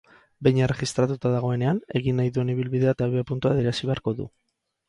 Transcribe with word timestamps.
Behin 0.45 0.61
erregistratuta 0.67 1.31
dagoenean, 1.35 1.83
egin 2.01 2.19
nahi 2.21 2.33
duen 2.39 2.51
ibilbidea 2.57 2.97
eta 2.97 3.09
abiapuntua 3.11 3.55
adierazi 3.55 3.91
beharko 3.93 4.19
du. 4.23 4.31